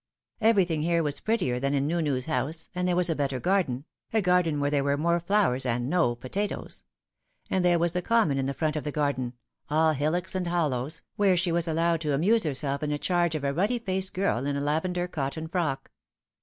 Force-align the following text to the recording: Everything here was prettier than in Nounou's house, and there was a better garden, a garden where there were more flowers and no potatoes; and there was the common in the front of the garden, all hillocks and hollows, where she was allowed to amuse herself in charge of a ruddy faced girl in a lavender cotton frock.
Everything 0.41 0.81
here 0.81 1.03
was 1.03 1.19
prettier 1.19 1.59
than 1.59 1.75
in 1.75 1.87
Nounou's 1.87 2.25
house, 2.25 2.69
and 2.73 2.87
there 2.87 2.95
was 2.95 3.07
a 3.07 3.15
better 3.15 3.39
garden, 3.39 3.85
a 4.11 4.19
garden 4.19 4.59
where 4.59 4.71
there 4.71 4.83
were 4.83 4.97
more 4.97 5.19
flowers 5.19 5.63
and 5.63 5.91
no 5.91 6.15
potatoes; 6.15 6.83
and 7.51 7.63
there 7.63 7.77
was 7.77 7.91
the 7.91 8.01
common 8.01 8.39
in 8.39 8.47
the 8.47 8.53
front 8.55 8.75
of 8.75 8.83
the 8.83 8.91
garden, 8.91 9.33
all 9.69 9.93
hillocks 9.93 10.33
and 10.33 10.47
hollows, 10.47 11.03
where 11.17 11.37
she 11.37 11.51
was 11.51 11.67
allowed 11.67 12.01
to 12.01 12.15
amuse 12.15 12.41
herself 12.45 12.81
in 12.81 12.97
charge 12.97 13.35
of 13.35 13.43
a 13.43 13.53
ruddy 13.53 13.77
faced 13.77 14.15
girl 14.15 14.47
in 14.47 14.55
a 14.55 14.59
lavender 14.61 15.07
cotton 15.07 15.47
frock. 15.47 15.91